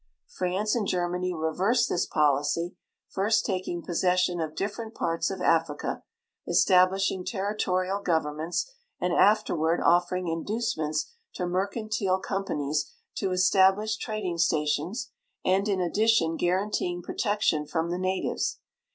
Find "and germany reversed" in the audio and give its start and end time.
0.73-1.87